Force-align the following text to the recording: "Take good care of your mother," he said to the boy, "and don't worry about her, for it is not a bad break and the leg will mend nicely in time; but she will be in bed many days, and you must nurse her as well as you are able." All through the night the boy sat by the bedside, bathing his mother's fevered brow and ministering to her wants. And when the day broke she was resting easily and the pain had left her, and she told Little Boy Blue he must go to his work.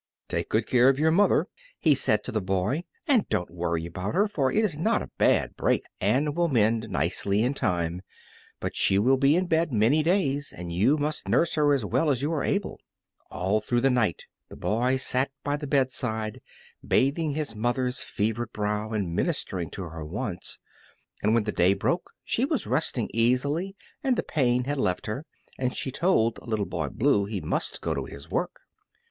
"Take 0.29 0.49
good 0.49 0.65
care 0.65 0.89
of 0.89 0.97
your 0.97 1.11
mother," 1.11 1.45
he 1.77 1.93
said 1.93 2.23
to 2.23 2.31
the 2.31 2.41
boy, 2.41 2.85
"and 3.07 3.29
don't 3.29 3.51
worry 3.51 3.85
about 3.85 4.15
her, 4.15 4.27
for 4.27 4.51
it 4.51 4.65
is 4.65 4.75
not 4.75 5.03
a 5.03 5.11
bad 5.19 5.55
break 5.55 5.85
and 5.99 6.25
the 6.25 6.29
leg 6.31 6.37
will 6.39 6.47
mend 6.47 6.89
nicely 6.89 7.43
in 7.43 7.53
time; 7.53 8.01
but 8.59 8.75
she 8.75 8.97
will 8.97 9.17
be 9.17 9.35
in 9.35 9.45
bed 9.45 9.71
many 9.71 10.01
days, 10.01 10.51
and 10.57 10.73
you 10.73 10.97
must 10.97 11.27
nurse 11.29 11.53
her 11.53 11.71
as 11.71 11.85
well 11.85 12.09
as 12.09 12.23
you 12.23 12.33
are 12.33 12.43
able." 12.43 12.79
All 13.29 13.61
through 13.61 13.81
the 13.81 13.91
night 13.91 14.25
the 14.49 14.55
boy 14.55 14.95
sat 14.97 15.29
by 15.43 15.55
the 15.55 15.67
bedside, 15.67 16.41
bathing 16.83 17.35
his 17.35 17.55
mother's 17.55 17.99
fevered 18.01 18.51
brow 18.51 18.93
and 18.93 19.15
ministering 19.15 19.69
to 19.69 19.83
her 19.83 20.03
wants. 20.03 20.57
And 21.21 21.35
when 21.35 21.43
the 21.43 21.51
day 21.51 21.75
broke 21.75 22.09
she 22.23 22.43
was 22.43 22.65
resting 22.65 23.07
easily 23.13 23.75
and 24.03 24.15
the 24.15 24.23
pain 24.23 24.63
had 24.63 24.79
left 24.79 25.05
her, 25.05 25.27
and 25.59 25.75
she 25.75 25.91
told 25.91 26.39
Little 26.41 26.65
Boy 26.65 26.89
Blue 26.89 27.25
he 27.25 27.39
must 27.39 27.81
go 27.81 27.93
to 27.93 28.05
his 28.05 28.31
work. 28.31 28.61